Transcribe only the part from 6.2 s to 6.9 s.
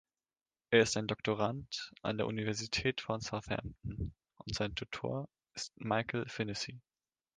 Finnissy.